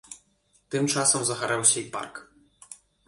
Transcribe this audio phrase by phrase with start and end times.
[0.75, 2.15] Тым часам загарэўся і парк.